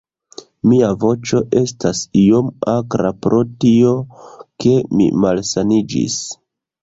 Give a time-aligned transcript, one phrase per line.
[0.69, 3.93] Mia voĉo estas iom akra pro tio,
[4.65, 6.19] ke mi malsaniĝis